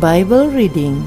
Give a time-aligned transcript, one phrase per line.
[0.00, 1.04] Bible reading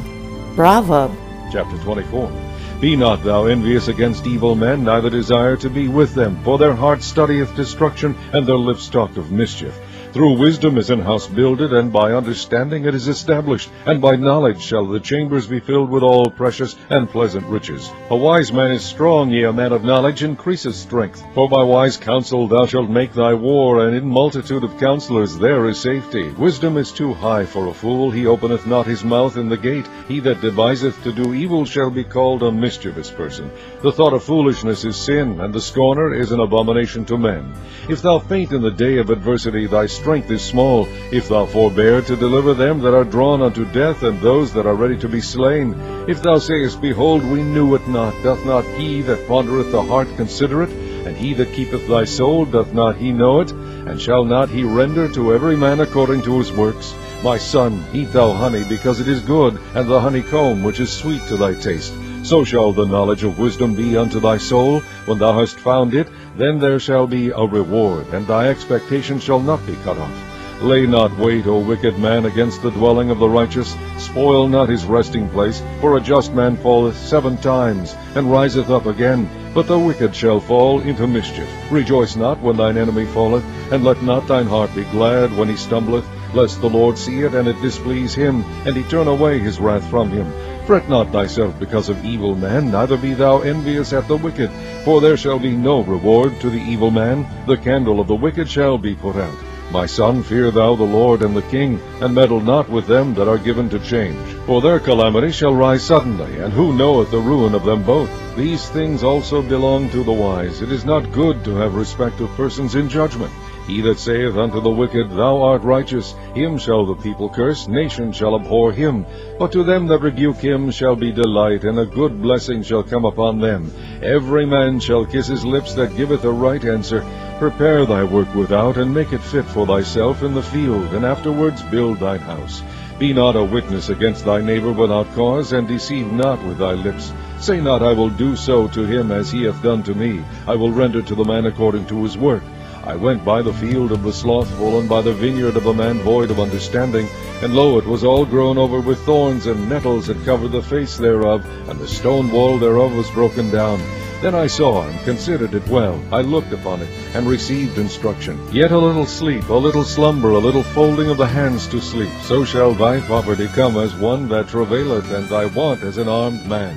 [0.55, 1.11] Proverb
[1.51, 2.31] Chapter 24
[2.79, 6.75] Be not thou envious against evil men, neither desire to be with them, for their
[6.75, 9.75] heart studieth destruction, and their lips talk of mischief.
[10.13, 14.61] Through wisdom is an house builded, and by understanding it is established, and by knowledge
[14.61, 17.91] shall the chambers be filled with all precious and pleasant riches.
[18.11, 21.23] A wise man is strong, yea, a man of knowledge increaseth strength.
[21.33, 25.67] For by wise counsel thou shalt make thy war, and in multitude of counselors there
[25.67, 26.29] is safety.
[26.37, 29.87] Wisdom is too high for a fool, he openeth not his mouth in the gate.
[30.07, 33.49] He that deviseth to do evil shall be called a mischievous person.
[33.81, 37.51] The thought of foolishness is sin, and the scorner is an abomination to men.
[37.89, 42.01] If thou faint in the day of adversity, thy strength is small, if thou forbear
[42.01, 45.21] to deliver them that are drawn unto death, and those that are ready to be
[45.21, 45.73] slain.
[46.09, 50.09] If thou sayest, Behold, we knew it not, doth not he that pondereth the heart
[50.17, 50.71] consider it?
[51.07, 53.51] And he that keepeth thy soul, doth not he know it?
[53.51, 56.93] And shall not he render to every man according to his works?
[57.23, 61.21] My son, eat thou honey, because it is good, and the honeycomb, which is sweet
[61.27, 61.93] to thy taste.
[62.23, 64.79] So shall the knowledge of wisdom be unto thy soul.
[65.05, 66.07] When thou hast found it,
[66.37, 70.61] then there shall be a reward, and thy expectation shall not be cut off.
[70.61, 73.75] Lay not wait, O wicked man, against the dwelling of the righteous.
[73.97, 78.85] Spoil not his resting place, for a just man falleth seven times, and riseth up
[78.85, 79.29] again.
[79.53, 81.49] But the wicked shall fall into mischief.
[81.69, 85.57] Rejoice not when thine enemy falleth, and let not thine heart be glad when he
[85.57, 89.59] stumbleth, lest the Lord see it, and it displease him, and he turn away his
[89.59, 90.31] wrath from him.
[90.65, 94.49] Fret not thyself because of evil men, neither be thou envious at the wicked,
[94.85, 97.25] for there shall be no reward to the evil man.
[97.47, 99.35] The candle of the wicked shall be put out.
[99.73, 103.27] My son, fear thou the Lord and the king, and meddle not with them that
[103.27, 104.17] are given to change.
[104.45, 108.09] For their calamity shall rise suddenly, and who knoweth the ruin of them both?
[108.37, 110.61] These things also belong to the wise.
[110.61, 113.33] It is not good to have respect of persons in judgment.
[113.67, 118.17] He that saith unto the wicked, Thou art righteous, him shall the people curse, nations
[118.17, 119.05] shall abhor him.
[119.39, 123.05] But to them that rebuke him shall be delight, and a good blessing shall come
[123.05, 123.71] upon them.
[124.01, 127.05] Every man shall kiss his lips that giveth a right answer.
[127.39, 131.63] Prepare thy work without, and make it fit for thyself in the field, and afterwards
[131.63, 132.61] build thine house.
[132.99, 137.13] Be not a witness against thy neighbor without cause, and deceive not with thy lips.
[137.39, 140.23] Say not, I will do so to him as he hath done to me.
[140.47, 142.43] I will render to the man according to his work.
[142.85, 145.99] I went by the field of the slothful, and by the vineyard of a man
[145.99, 147.07] void of understanding.
[147.41, 150.97] And lo, it was all grown over with thorns, and nettles had covered the face
[150.97, 153.79] thereof, and the stone wall thereof was broken down.
[154.21, 155.97] Then I saw and considered it well.
[156.11, 158.37] I looked upon it, and received instruction.
[158.51, 162.11] Yet a little sleep, a little slumber, a little folding of the hands to sleep.
[162.23, 166.45] So shall thy poverty come as one that travaileth, and thy want as an armed
[166.47, 166.75] man.